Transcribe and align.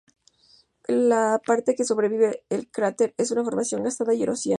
La 0.87 1.39
parte 1.45 1.75
que 1.75 1.85
sobrevive 1.85 2.43
del 2.49 2.71
cráter 2.71 3.13
es 3.19 3.29
una 3.29 3.43
formación 3.43 3.83
gastada 3.83 4.15
y 4.15 4.23
erosionada. 4.23 4.49